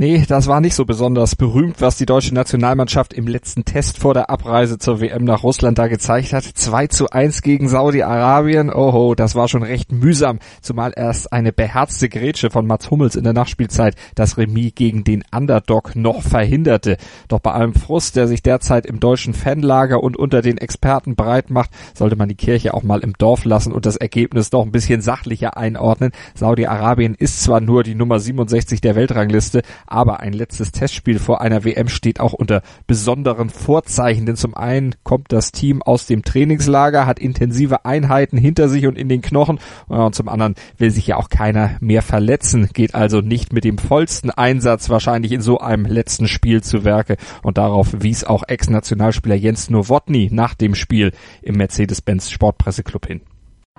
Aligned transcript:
Nee, 0.00 0.24
das 0.26 0.46
war 0.46 0.62
nicht 0.62 0.74
so 0.74 0.86
besonders 0.86 1.36
berühmt, 1.36 1.82
was 1.82 1.98
die 1.98 2.06
deutsche 2.06 2.32
Nationalmannschaft 2.32 3.12
im 3.12 3.26
letzten 3.26 3.66
Test 3.66 3.98
vor 3.98 4.14
der 4.14 4.30
Abreise 4.30 4.78
zur 4.78 5.02
WM 5.02 5.24
nach 5.24 5.42
Russland 5.42 5.78
da 5.78 5.88
gezeigt 5.88 6.32
hat. 6.32 6.42
2 6.42 6.86
zu 6.86 7.10
1 7.10 7.42
gegen 7.42 7.68
Saudi-Arabien. 7.68 8.72
Oho, 8.72 9.14
das 9.14 9.34
war 9.34 9.46
schon 9.46 9.62
recht 9.62 9.92
mühsam, 9.92 10.38
zumal 10.62 10.94
erst 10.96 11.34
eine 11.34 11.52
beherzte 11.52 12.08
Grätsche 12.08 12.48
von 12.48 12.66
Mats 12.66 12.90
Hummels 12.90 13.14
in 13.14 13.24
der 13.24 13.34
Nachspielzeit 13.34 13.94
das 14.14 14.38
Remis 14.38 14.72
gegen 14.74 15.04
den 15.04 15.22
Underdog 15.36 15.94
noch 15.96 16.22
verhinderte. 16.22 16.96
Doch 17.28 17.40
bei 17.40 17.52
allem 17.52 17.74
Frust, 17.74 18.16
der 18.16 18.26
sich 18.26 18.42
derzeit 18.42 18.86
im 18.86 19.00
deutschen 19.00 19.34
Fanlager 19.34 20.02
und 20.02 20.16
unter 20.16 20.40
den 20.40 20.56
Experten 20.56 21.14
breit 21.14 21.50
macht, 21.50 21.68
sollte 21.92 22.16
man 22.16 22.30
die 22.30 22.36
Kirche 22.36 22.72
auch 22.72 22.84
mal 22.84 23.00
im 23.00 23.12
Dorf 23.18 23.44
lassen 23.44 23.74
und 23.74 23.84
das 23.84 23.98
Ergebnis 23.98 24.48
doch 24.48 24.64
ein 24.64 24.72
bisschen 24.72 25.02
sachlicher 25.02 25.58
einordnen. 25.58 26.12
Saudi-Arabien 26.34 27.16
ist 27.16 27.42
zwar 27.42 27.60
nur 27.60 27.82
die 27.82 27.94
Nummer 27.94 28.18
67 28.18 28.80
der 28.80 28.96
Weltrangliste, 28.96 29.60
aber 29.90 30.20
ein 30.20 30.32
letztes 30.32 30.72
Testspiel 30.72 31.18
vor 31.18 31.40
einer 31.40 31.64
WM 31.64 31.88
steht 31.88 32.20
auch 32.20 32.32
unter 32.32 32.62
besonderen 32.86 33.50
Vorzeichen, 33.50 34.26
denn 34.26 34.36
zum 34.36 34.54
einen 34.54 34.94
kommt 35.02 35.32
das 35.32 35.52
Team 35.52 35.82
aus 35.82 36.06
dem 36.06 36.22
Trainingslager, 36.22 37.06
hat 37.06 37.18
intensive 37.18 37.84
Einheiten 37.84 38.38
hinter 38.38 38.68
sich 38.68 38.86
und 38.86 38.96
in 38.96 39.08
den 39.08 39.22
Knochen 39.22 39.58
und 39.88 40.14
zum 40.14 40.28
anderen 40.28 40.54
will 40.78 40.90
sich 40.90 41.06
ja 41.06 41.16
auch 41.16 41.28
keiner 41.28 41.76
mehr 41.80 42.02
verletzen, 42.02 42.70
geht 42.72 42.94
also 42.94 43.20
nicht 43.20 43.52
mit 43.52 43.64
dem 43.64 43.78
vollsten 43.78 44.30
Einsatz 44.30 44.88
wahrscheinlich 44.90 45.32
in 45.32 45.40
so 45.40 45.58
einem 45.58 45.86
letzten 45.86 46.28
Spiel 46.28 46.62
zu 46.62 46.84
Werke 46.84 47.16
und 47.42 47.58
darauf 47.58 48.02
wies 48.02 48.24
auch 48.24 48.44
Ex-Nationalspieler 48.46 49.34
Jens 49.34 49.70
Nowotny 49.70 50.28
nach 50.32 50.54
dem 50.54 50.74
Spiel 50.74 51.12
im 51.42 51.56
Mercedes-Benz 51.56 52.30
Sportpresseclub 52.30 53.06
hin. 53.06 53.20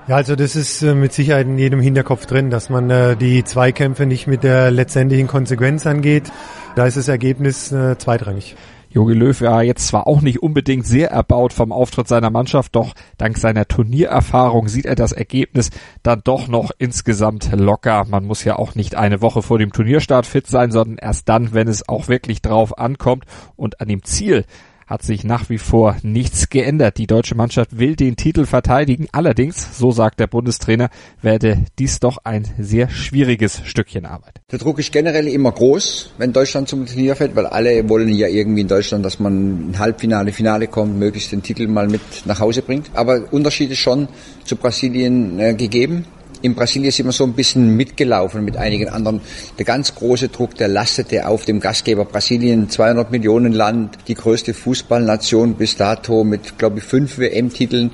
Ja, 0.07 0.15
also 0.15 0.35
das 0.35 0.55
ist 0.55 0.81
äh, 0.81 0.95
mit 0.95 1.13
Sicherheit 1.13 1.45
in 1.45 1.59
jedem 1.59 1.79
Hinterkopf 1.79 2.25
drin, 2.25 2.49
dass 2.49 2.69
man 2.69 2.89
äh, 2.89 3.15
die 3.15 3.43
Zweikämpfe 3.43 4.07
nicht 4.07 4.25
mit 4.25 4.43
der 4.43 4.71
letztendlichen 4.71 5.27
Konsequenz 5.27 5.85
angeht. 5.85 6.31
Da 6.75 6.87
ist 6.87 6.97
das 6.97 7.07
Ergebnis 7.07 7.71
äh, 7.71 7.97
zweitrangig. 7.97 8.55
Jogi 8.89 9.13
Löw 9.13 9.39
war 9.41 9.63
jetzt 9.63 9.87
zwar 9.87 10.05
auch 10.05 10.21
nicht 10.21 10.43
unbedingt 10.43 10.85
sehr 10.85 11.11
erbaut 11.11 11.53
vom 11.53 11.71
Auftritt 11.71 12.09
seiner 12.09 12.29
Mannschaft, 12.29 12.75
doch 12.75 12.93
dank 13.17 13.37
seiner 13.37 13.65
Turniererfahrung 13.65 14.67
sieht 14.67 14.85
er 14.85 14.95
das 14.95 15.13
Ergebnis 15.13 15.69
dann 16.03 16.21
doch 16.25 16.49
noch 16.49 16.71
insgesamt 16.77 17.51
locker. 17.53 18.05
Man 18.09 18.25
muss 18.25 18.43
ja 18.43 18.57
auch 18.57 18.75
nicht 18.75 18.95
eine 18.95 19.21
Woche 19.21 19.41
vor 19.41 19.59
dem 19.59 19.71
Turnierstart 19.71 20.25
fit 20.25 20.47
sein, 20.47 20.71
sondern 20.71 20.97
erst 20.97 21.29
dann, 21.29 21.53
wenn 21.53 21.69
es 21.69 21.87
auch 21.87 22.09
wirklich 22.09 22.41
drauf 22.41 22.77
ankommt 22.77 23.23
und 23.55 23.79
an 23.79 23.87
dem 23.87 24.03
Ziel 24.03 24.45
hat 24.91 25.03
sich 25.03 25.23
nach 25.23 25.49
wie 25.49 25.57
vor 25.57 25.95
nichts 26.03 26.49
geändert. 26.49 26.97
Die 26.97 27.07
deutsche 27.07 27.33
Mannschaft 27.33 27.79
will 27.79 27.95
den 27.95 28.17
Titel 28.17 28.45
verteidigen. 28.45 29.07
Allerdings, 29.13 29.77
so 29.77 29.91
sagt 29.91 30.19
der 30.19 30.27
Bundestrainer, 30.27 30.89
werde 31.21 31.63
dies 31.79 32.01
doch 32.01 32.17
ein 32.25 32.45
sehr 32.59 32.89
schwieriges 32.89 33.61
Stückchen 33.63 34.05
Arbeit. 34.05 34.41
Der 34.51 34.59
Druck 34.59 34.79
ist 34.79 34.91
generell 34.91 35.29
immer 35.29 35.53
groß, 35.53 36.11
wenn 36.17 36.33
Deutschland 36.33 36.67
zum 36.67 36.85
Turnier 36.85 37.15
fällt, 37.15 37.35
weil 37.37 37.45
alle 37.45 37.87
wollen 37.87 38.09
ja 38.09 38.27
irgendwie 38.27 38.61
in 38.61 38.67
Deutschland, 38.67 39.05
dass 39.05 39.17
man 39.19 39.71
ein 39.71 39.79
Halbfinale, 39.79 40.33
Finale 40.33 40.67
kommt, 40.67 40.99
möglichst 40.99 41.31
den 41.31 41.41
Titel 41.41 41.67
mal 41.67 41.87
mit 41.87 42.01
nach 42.25 42.41
Hause 42.41 42.61
bringt. 42.61 42.91
Aber 42.93 43.31
Unterschied 43.31 43.71
ist 43.71 43.79
schon 43.79 44.09
zu 44.43 44.57
Brasilien 44.57 45.39
äh, 45.39 45.53
gegeben 45.53 46.05
in 46.41 46.55
Brasilien 46.55 46.91
sind 46.91 47.05
wir 47.05 47.11
so 47.11 47.23
ein 47.23 47.33
bisschen 47.33 47.75
mitgelaufen 47.75 48.43
mit 48.43 48.57
einigen 48.57 48.89
anderen. 48.89 49.21
Der 49.57 49.65
ganz 49.65 49.95
große 49.95 50.29
Druck, 50.29 50.55
der 50.55 50.67
lastete 50.67 51.27
auf 51.27 51.45
dem 51.45 51.59
Gastgeber 51.59 52.05
Brasilien, 52.05 52.69
200 52.69 53.11
Millionen 53.11 53.53
Land, 53.53 53.97
die 54.07 54.15
größte 54.15 54.53
Fußballnation 54.53 55.55
bis 55.55 55.77
dato 55.77 56.23
mit, 56.23 56.57
glaube 56.57 56.79
ich, 56.79 56.83
fünf 56.83 57.17
WM-Titeln. 57.17 57.91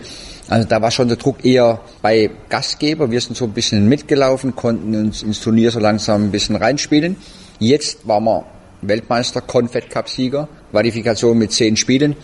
Also 0.50 0.68
da 0.68 0.82
war 0.82 0.92
schon 0.92 1.10
der 1.10 1.18
Druck 1.18 1.44
eher 1.44 1.82
bei 2.02 2.30
Gastgeber. 2.50 3.12
Wir 3.12 3.20
sind 3.20 3.36
so 3.36 3.46
ein 3.46 3.52
bisschen 3.52 3.90
mitgelaufen, 3.90 4.56
konnten 4.56 4.96
uns 4.96 5.24
ins 5.24 5.42
Turnier 5.42 5.72
so 5.72 5.80
langsam 5.80 6.26
ein 6.26 6.32
bisschen 6.32 6.56
reinspielen. 6.56 7.18
Jetzt 7.60 8.08
waren 8.08 8.24
wir 8.24 8.46
Weltmeister, 8.82 9.42
Confed 9.42 9.90
Cup 9.90 10.08
Sieger, 10.08 10.48
Qualifikation 10.72 11.38
mit 11.38 11.52
zehn 11.52 11.76
Spielen. 11.76 12.16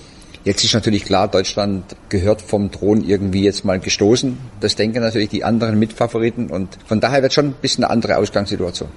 Jetzt 0.45 0.63
ist 0.65 0.73
natürlich 0.73 1.05
klar, 1.05 1.29
Deutschland 1.29 1.95
gehört 2.09 2.41
vom 2.41 2.69
Thron 2.69 3.01
irgendwie 3.01 3.43
jetzt 3.43 3.63
mal 3.63 3.79
gestoßen. 3.79 4.37
Das 4.59 4.75
denken 4.75 4.99
natürlich 4.99 5.29
die 5.29 5.45
anderen 5.45 5.79
Mitfavoriten 5.79 6.49
und 6.49 6.77
von 6.85 6.99
daher 6.99 7.21
wird 7.21 7.31
schon 7.31 7.47
ein 7.47 7.53
bisschen 7.53 7.85
eine 7.85 7.93
andere 7.93 8.17
Ausgangssituation. 8.17 8.89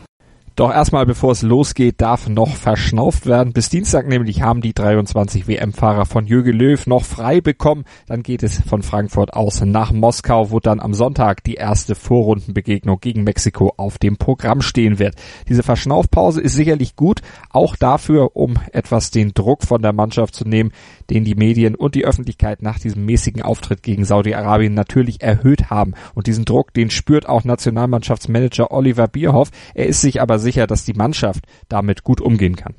Doch 0.56 0.72
erstmal, 0.72 1.04
bevor 1.04 1.32
es 1.32 1.42
losgeht, 1.42 2.00
darf 2.00 2.30
noch 2.30 2.56
verschnauft 2.56 3.26
werden. 3.26 3.52
Bis 3.52 3.68
Dienstag 3.68 4.08
nämlich 4.08 4.40
haben 4.40 4.62
die 4.62 4.72
23 4.72 5.46
WM-Fahrer 5.46 6.06
von 6.06 6.26
Jürgen 6.26 6.56
Löw 6.56 6.86
noch 6.86 7.04
frei 7.04 7.42
bekommen. 7.42 7.84
Dann 8.06 8.22
geht 8.22 8.42
es 8.42 8.62
von 8.62 8.82
Frankfurt 8.82 9.34
aus 9.34 9.60
nach 9.60 9.92
Moskau, 9.92 10.50
wo 10.50 10.58
dann 10.58 10.80
am 10.80 10.94
Sonntag 10.94 11.44
die 11.44 11.56
erste 11.56 11.94
Vorrundenbegegnung 11.94 13.00
gegen 13.00 13.22
Mexiko 13.22 13.74
auf 13.76 13.98
dem 13.98 14.16
Programm 14.16 14.62
stehen 14.62 14.98
wird. 14.98 15.16
Diese 15.46 15.62
Verschnaufpause 15.62 16.40
ist 16.40 16.54
sicherlich 16.54 16.96
gut, 16.96 17.20
auch 17.50 17.76
dafür, 17.76 18.34
um 18.34 18.54
etwas 18.72 19.10
den 19.10 19.34
Druck 19.34 19.62
von 19.62 19.82
der 19.82 19.92
Mannschaft 19.92 20.34
zu 20.34 20.48
nehmen, 20.48 20.72
den 21.10 21.26
die 21.26 21.34
Medien 21.34 21.74
und 21.74 21.94
die 21.94 22.06
Öffentlichkeit 22.06 22.62
nach 22.62 22.78
diesem 22.78 23.04
mäßigen 23.04 23.42
Auftritt 23.42 23.82
gegen 23.82 24.06
Saudi-Arabien 24.06 24.72
natürlich 24.72 25.20
erhöht 25.20 25.68
haben. 25.68 25.92
Und 26.14 26.28
diesen 26.28 26.46
Druck, 26.46 26.72
den 26.72 26.88
spürt 26.88 27.28
auch 27.28 27.44
Nationalmannschaftsmanager 27.44 28.70
Oliver 28.70 29.06
Bierhoff. 29.06 29.50
Er 29.74 29.84
ist 29.84 30.00
sich 30.00 30.22
aber 30.22 30.45
sicher, 30.46 30.66
dass 30.66 30.84
die 30.84 30.94
Mannschaft 30.94 31.44
damit 31.68 32.04
gut 32.04 32.20
umgehen 32.20 32.56
kann. 32.56 32.74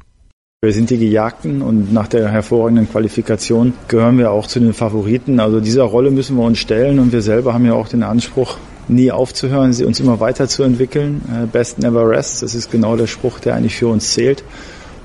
Wir 0.64 0.74
sind 0.74 0.90
die 0.90 0.98
Gejagten 0.98 1.62
und 1.62 1.94
nach 1.94 2.08
der 2.08 2.30
hervorragenden 2.30 2.90
Qualifikation 2.90 3.74
gehören 3.88 4.18
wir 4.18 4.32
auch 4.32 4.48
zu 4.48 4.60
den 4.60 4.74
Favoriten. 4.74 5.40
Also 5.40 5.60
dieser 5.60 5.84
Rolle 5.84 6.10
müssen 6.10 6.36
wir 6.36 6.44
uns 6.44 6.58
stellen 6.58 6.98
und 6.98 7.12
wir 7.12 7.22
selber 7.22 7.54
haben 7.54 7.66
ja 7.66 7.74
auch 7.74 7.88
den 7.88 8.02
Anspruch, 8.02 8.58
nie 8.88 9.12
aufzuhören, 9.12 9.76
uns 9.86 10.00
immer 10.00 10.20
weiterzuentwickeln. 10.20 11.22
Äh, 11.32 11.46
Best 11.46 11.78
never 11.78 12.10
rest, 12.10 12.42
das 12.42 12.56
ist 12.56 12.72
genau 12.72 12.96
der 12.96 13.06
Spruch, 13.06 13.40
der 13.40 13.54
eigentlich 13.54 13.76
für 13.76 13.88
uns 13.88 14.14
zählt. 14.14 14.44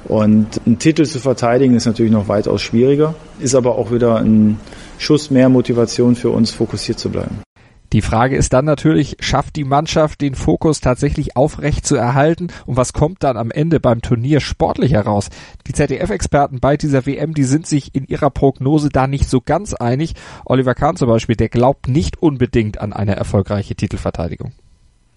Und 0.05 0.61
einen 0.65 0.79
Titel 0.79 1.05
zu 1.05 1.19
verteidigen 1.19 1.77
ist 1.77 1.85
natürlich 1.85 2.13
noch 2.13 2.29
weitaus 2.29 2.63
schwieriger, 2.63 3.15
ist 3.39 3.55
aber 3.55 3.77
auch 3.77 3.93
wieder 3.93 4.17
ein 4.17 4.59
Schuss 4.99 5.31
mehr 5.31 5.49
Motivation 5.49 6.17
für 6.17 6.31
uns, 6.31 6.51
fokussiert 6.51 6.99
zu 6.99 7.11
bleiben. 7.11 7.43
Die 7.93 8.01
Frage 8.01 8.37
ist 8.37 8.55
dann 8.55 8.65
natürlich, 8.65 9.19
schafft 9.21 9.55
die 9.57 9.65
Mannschaft 9.65 10.23
den 10.23 10.35
Fokus 10.35 10.81
tatsächlich 10.81 11.37
aufrecht 11.37 11.85
zu 11.87 11.95
erhalten 11.95 12.49
und 12.65 12.79
was 12.79 12.95
kommt 12.95 13.23
dann 13.23 13.37
am 13.37 13.51
Ende 13.51 13.81
beim 13.81 14.01
Turnier 14.01 14.41
sportlich 14.41 14.93
heraus? 14.93 15.29
Die 15.67 15.75
ZDF-Experten 15.75 16.59
bei 16.59 16.79
dieser 16.79 17.05
WM, 17.05 17.35
die 17.35 17.45
sind 17.45 17.67
sich 17.67 17.95
in 17.95 18.07
ihrer 18.07 18.31
Prognose 18.31 18.89
da 18.89 19.07
nicht 19.07 19.29
so 19.29 19.43
ganz 19.43 19.75
einig. 19.75 20.15
Oliver 20.47 20.75
Kahn 20.75 20.97
zum 20.97 21.09
Beispiel, 21.09 21.37
der 21.37 21.51
glaubt 21.51 21.87
nicht 21.87 22.23
unbedingt 22.23 22.81
an 22.81 22.95
eine 22.95 23.15
erfolgreiche 23.15 23.75
Titelverteidigung. 23.75 24.53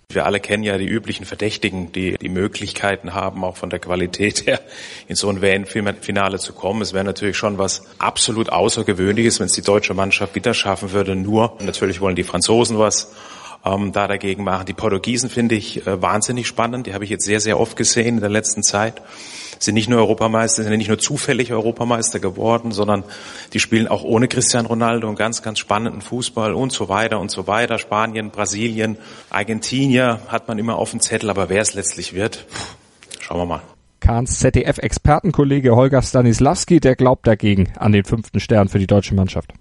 Wir 0.09 0.25
alle 0.25 0.39
kennen 0.39 0.63
ja 0.63 0.77
die 0.77 0.87
üblichen 0.87 1.25
Verdächtigen, 1.25 1.91
die 1.91 2.17
die 2.17 2.29
Möglichkeiten 2.29 3.13
haben, 3.13 3.43
auch 3.43 3.57
von 3.57 3.69
der 3.69 3.79
Qualität 3.79 4.45
her 4.45 4.61
in 5.07 5.15
so 5.15 5.29
ein 5.29 5.41
WM-Finale 5.41 6.39
zu 6.39 6.53
kommen. 6.53 6.81
Es 6.81 6.93
wäre 6.93 7.03
natürlich 7.03 7.37
schon 7.37 7.57
was 7.57 7.83
absolut 7.97 8.49
Außergewöhnliches, 8.49 9.39
wenn 9.39 9.47
es 9.47 9.53
die 9.53 9.61
deutsche 9.61 9.93
Mannschaft 9.93 10.35
wieder 10.35 10.53
schaffen 10.53 10.91
würde. 10.91 11.15
Nur 11.15 11.57
natürlich 11.61 12.01
wollen 12.01 12.15
die 12.15 12.23
Franzosen 12.23 12.77
was 12.77 13.11
ähm, 13.65 13.91
da 13.91 14.07
dagegen 14.07 14.43
machen. 14.43 14.65
Die 14.65 14.73
Portugiesen 14.73 15.29
finde 15.29 15.55
ich 15.55 15.85
äh, 15.85 16.01
wahnsinnig 16.01 16.47
spannend. 16.47 16.87
Die 16.87 16.93
habe 16.93 17.03
ich 17.03 17.09
jetzt 17.09 17.25
sehr, 17.25 17.39
sehr 17.39 17.59
oft 17.59 17.75
gesehen 17.75 18.15
in 18.15 18.21
der 18.21 18.29
letzten 18.29 18.63
Zeit 18.63 19.01
sind 19.59 19.75
nicht 19.75 19.89
nur 19.89 19.99
Europameister, 19.99 20.63
sind 20.63 20.77
nicht 20.77 20.87
nur 20.87 20.99
zufällig 20.99 21.51
Europameister 21.51 22.19
geworden, 22.19 22.71
sondern 22.71 23.03
die 23.53 23.59
spielen 23.59 23.87
auch 23.87 24.03
ohne 24.03 24.27
Cristiano 24.27 24.67
Ronaldo 24.67 25.07
einen 25.07 25.15
ganz, 25.15 25.41
ganz 25.41 25.59
spannenden 25.59 26.01
Fußball 26.01 26.53
und 26.53 26.71
so 26.71 26.89
weiter 26.89 27.19
und 27.19 27.31
so 27.31 27.47
weiter. 27.47 27.77
Spanien, 27.77 28.31
Brasilien, 28.31 28.97
Argentinier 29.29 30.19
hat 30.27 30.47
man 30.47 30.59
immer 30.59 30.75
auf 30.77 30.91
dem 30.91 30.99
Zettel, 30.99 31.29
aber 31.29 31.49
wer 31.49 31.61
es 31.61 31.73
letztlich 31.73 32.13
wird, 32.13 32.45
schauen 33.19 33.39
wir 33.39 33.45
mal. 33.45 33.61
Kahns 33.99 34.39
ZDF-Expertenkollege 34.39 35.75
Holger 35.75 36.01
Stanislawski, 36.01 36.79
der 36.79 36.95
glaubt 36.95 37.25
dagegen 37.25 37.73
an 37.77 37.91
den 37.91 38.03
fünften 38.03 38.39
Stern 38.39 38.69
für 38.69 38.77
die 38.77 38.87
deutsche 38.87 39.15
Mannschaft. 39.15 39.53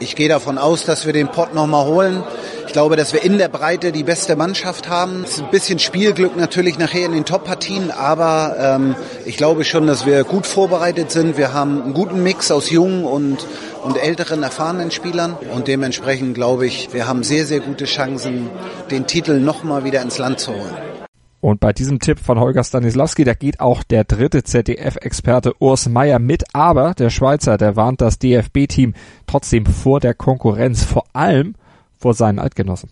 Ich 0.00 0.14
gehe 0.14 0.28
davon 0.28 0.58
aus, 0.58 0.84
dass 0.84 1.06
wir 1.06 1.12
den 1.12 1.26
Pott 1.26 1.54
nochmal 1.54 1.84
holen. 1.84 2.22
Ich 2.68 2.72
glaube, 2.72 2.94
dass 2.94 3.12
wir 3.12 3.24
in 3.24 3.36
der 3.36 3.48
Breite 3.48 3.90
die 3.90 4.04
beste 4.04 4.36
Mannschaft 4.36 4.88
haben. 4.88 5.24
Es 5.24 5.32
ist 5.32 5.42
ein 5.42 5.50
bisschen 5.50 5.80
Spielglück 5.80 6.36
natürlich 6.36 6.78
nachher 6.78 7.06
in 7.06 7.14
den 7.14 7.24
Top-Partien, 7.24 7.90
aber 7.90 8.54
ähm, 8.60 8.94
ich 9.26 9.36
glaube 9.36 9.64
schon, 9.64 9.88
dass 9.88 10.06
wir 10.06 10.22
gut 10.22 10.46
vorbereitet 10.46 11.10
sind. 11.10 11.36
Wir 11.36 11.52
haben 11.52 11.82
einen 11.82 11.94
guten 11.94 12.22
Mix 12.22 12.52
aus 12.52 12.70
jungen 12.70 13.04
und, 13.04 13.44
und 13.82 13.96
älteren, 13.96 14.44
erfahrenen 14.44 14.92
Spielern 14.92 15.36
und 15.52 15.66
dementsprechend 15.66 16.36
glaube 16.36 16.66
ich, 16.66 16.90
wir 16.92 17.08
haben 17.08 17.24
sehr, 17.24 17.44
sehr 17.44 17.58
gute 17.58 17.86
Chancen, 17.86 18.50
den 18.92 19.08
Titel 19.08 19.40
nochmal 19.40 19.82
wieder 19.82 20.00
ins 20.00 20.18
Land 20.18 20.38
zu 20.38 20.52
holen. 20.52 21.07
Und 21.40 21.60
bei 21.60 21.72
diesem 21.72 22.00
Tipp 22.00 22.18
von 22.18 22.40
Holger 22.40 22.64
Stanislawski, 22.64 23.24
da 23.24 23.34
geht 23.34 23.60
auch 23.60 23.84
der 23.84 24.04
dritte 24.04 24.42
ZDF-Experte 24.42 25.54
Urs 25.60 25.88
Meier 25.88 26.18
mit, 26.18 26.44
aber 26.52 26.94
der 26.94 27.10
Schweizer, 27.10 27.56
der 27.56 27.76
warnt 27.76 28.00
das 28.00 28.18
DFB-Team 28.18 28.94
trotzdem 29.26 29.66
vor 29.66 30.00
der 30.00 30.14
Konkurrenz, 30.14 30.82
vor 30.84 31.04
allem 31.12 31.54
vor 31.96 32.14
seinen 32.14 32.40
Eidgenossen. 32.40 32.90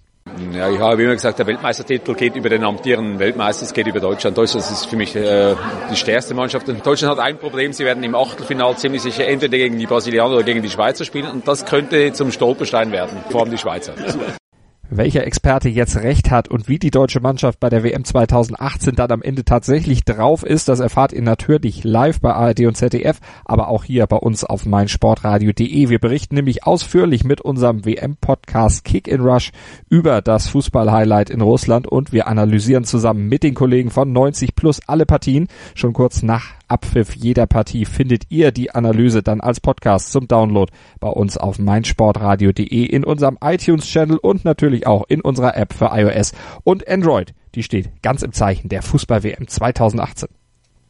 Ja, 0.52 0.68
ich 0.68 0.78
habe 0.80 1.02
immer 1.02 1.12
gesagt, 1.12 1.38
der 1.38 1.46
Weltmeistertitel 1.46 2.14
geht 2.14 2.34
über 2.34 2.48
den 2.48 2.64
amtierenden 2.64 3.18
Weltmeister, 3.18 3.64
es 3.64 3.72
geht 3.72 3.86
über 3.86 4.00
Deutschland. 4.00 4.36
Deutschland 4.36 4.68
ist 4.68 4.86
für 4.86 4.96
mich 4.96 5.14
äh, 5.14 5.54
die 5.90 5.96
stärkste 5.96 6.34
Mannschaft. 6.34 6.68
Und 6.68 6.84
Deutschland 6.84 7.16
hat 7.16 7.24
ein 7.24 7.38
Problem, 7.38 7.72
sie 7.72 7.84
werden 7.84 8.02
im 8.02 8.14
Achtelfinal 8.14 8.76
ziemlich 8.76 9.02
sicher 9.02 9.26
entweder 9.26 9.56
gegen 9.56 9.78
die 9.78 9.86
Brasilianer 9.86 10.34
oder 10.34 10.42
gegen 10.42 10.62
die 10.62 10.70
Schweizer 10.70 11.04
spielen 11.04 11.30
und 11.30 11.46
das 11.46 11.64
könnte 11.64 12.12
zum 12.12 12.32
Stolperstein 12.32 12.90
werden, 12.90 13.18
vor 13.30 13.42
allem 13.42 13.50
die 13.50 13.58
Schweizer 13.58 13.94
welcher 14.90 15.26
Experte 15.26 15.68
jetzt 15.68 15.96
recht 15.96 16.30
hat 16.30 16.48
und 16.48 16.68
wie 16.68 16.78
die 16.78 16.90
deutsche 16.90 17.20
Mannschaft 17.20 17.60
bei 17.60 17.68
der 17.68 17.82
WM 17.82 18.04
2018 18.04 18.94
dann 18.94 19.10
am 19.10 19.22
Ende 19.22 19.44
tatsächlich 19.44 20.04
drauf 20.04 20.42
ist, 20.42 20.68
das 20.68 20.80
erfahrt 20.80 21.12
ihr 21.12 21.22
natürlich 21.22 21.84
live 21.84 22.20
bei 22.20 22.32
ARD 22.32 22.60
und 22.66 22.76
ZDF, 22.76 23.18
aber 23.44 23.68
auch 23.68 23.84
hier 23.84 24.06
bei 24.06 24.16
uns 24.16 24.44
auf 24.44 24.66
meinsportradio.de. 24.66 25.88
Wir 25.88 25.98
berichten 25.98 26.36
nämlich 26.36 26.64
ausführlich 26.66 27.24
mit 27.24 27.40
unserem 27.40 27.84
WM-Podcast 27.84 28.84
Kick 28.84 29.08
in 29.08 29.20
Rush 29.20 29.52
über 29.88 30.22
das 30.22 30.48
Fußball-Highlight 30.48 31.30
in 31.30 31.40
Russland 31.40 31.86
und 31.86 32.12
wir 32.12 32.26
analysieren 32.26 32.84
zusammen 32.84 33.28
mit 33.28 33.42
den 33.42 33.54
Kollegen 33.54 33.90
von 33.90 34.12
90 34.12 34.54
plus 34.54 34.80
alle 34.86 35.06
Partien. 35.06 35.48
Schon 35.74 35.92
kurz 35.92 36.22
nach 36.22 36.54
Abpfiff 36.68 37.14
jeder 37.14 37.46
Partie 37.46 37.84
findet 37.84 38.24
ihr 38.30 38.52
die 38.52 38.70
Analyse 38.72 39.22
dann 39.22 39.40
als 39.40 39.60
Podcast 39.60 40.12
zum 40.12 40.28
Download 40.28 40.72
bei 41.00 41.08
uns 41.08 41.36
auf 41.36 41.58
meinsportradio.de 41.58 42.84
in 42.84 43.04
unserem 43.04 43.38
iTunes-Channel 43.42 44.18
und 44.18 44.44
natürlich 44.44 44.86
auch 44.86 45.04
in 45.08 45.20
unserer 45.20 45.56
App 45.56 45.72
für 45.72 45.90
iOS 45.92 46.32
und 46.64 46.86
Android. 46.88 47.34
Die 47.54 47.62
steht 47.62 48.02
ganz 48.02 48.22
im 48.22 48.32
Zeichen 48.32 48.68
der 48.68 48.82
Fußball-WM 48.82 49.48
2018. 49.48 50.28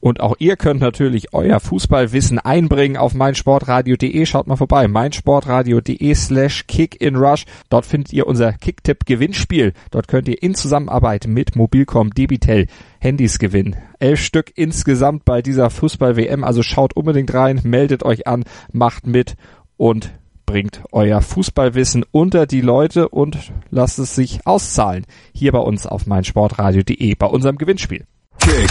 Und 0.06 0.20
auch 0.20 0.37
ihr 0.38 0.55
könnt 0.55 0.82
natürlich 0.82 1.35
euer 1.35 1.58
Fußballwissen 1.58 2.38
einbringen 2.38 2.97
auf 2.97 3.12
meinsportradio.de. 3.12 4.25
Schaut 4.25 4.47
mal 4.47 4.55
vorbei. 4.55 4.87
meinsportradio.de 4.87 6.14
slash 6.14 6.69
kickinrush. 6.69 7.44
Dort 7.70 7.87
findet 7.87 8.12
ihr 8.12 8.29
unser 8.29 8.53
Kicktipp 8.53 9.05
Gewinnspiel. 9.05 9.73
Dort 9.91 10.06
könnt 10.06 10.29
ihr 10.29 10.41
in 10.41 10.55
Zusammenarbeit 10.55 11.26
mit 11.26 11.56
Mobilcom 11.56 12.11
Debitel 12.11 12.69
Handys 13.00 13.41
gewinnen. 13.41 13.75
Elf 13.99 14.20
Stück 14.20 14.53
insgesamt 14.55 15.25
bei 15.25 15.43
dieser 15.43 15.70
Fußball-WM. 15.70 16.44
Also 16.44 16.62
schaut 16.62 16.94
unbedingt 16.94 17.35
rein, 17.35 17.62
meldet 17.64 18.05
euch 18.05 18.29
an, 18.29 18.44
macht 18.70 19.08
mit 19.08 19.35
und 19.76 20.12
bringt 20.47 20.85
euer 20.93 21.20
Fußballwissen 21.20 22.05
unter 22.12 22.47
die 22.47 22.61
Leute 22.61 23.08
und 23.08 23.53
lasst 23.70 23.99
es 23.99 24.14
sich 24.14 24.47
auszahlen. 24.47 25.05
Hier 25.35 25.50
bei 25.50 25.58
uns 25.58 25.85
auf 25.85 26.06
meinsportradio.de 26.06 27.17
bei 27.17 27.26
unserem 27.26 27.58
Gewinnspiel. 27.58 28.06
Kick 28.38 28.70